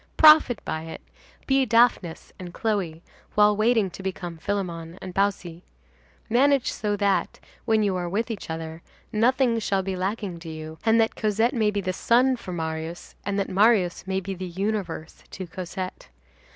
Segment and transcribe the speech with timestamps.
[0.17, 1.01] Profit by it.
[1.45, 3.03] Be Daphnis and Chloe,
[3.35, 5.61] while waiting to become Philemon and Baucis.
[6.27, 10.79] Manage so that, when you are with each other, nothing shall be lacking to you,
[10.83, 14.45] and that Cosette may be the sun for Marius, and that Marius may be the
[14.47, 16.07] universe to Cosette.